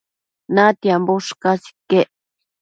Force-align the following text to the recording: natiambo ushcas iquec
natiambo 0.53 1.11
ushcas 1.19 1.61
iquec 1.71 2.09